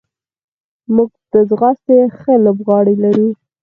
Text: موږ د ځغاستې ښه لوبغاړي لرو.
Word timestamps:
موږ 0.95 1.11
د 1.31 1.33
ځغاستې 1.49 1.97
ښه 2.17 2.33
لوبغاړي 2.45 2.95
لرو. 3.03 3.29